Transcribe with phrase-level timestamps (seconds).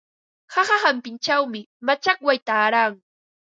[0.53, 2.93] Qaqa chawpinchawmi machakway taaran.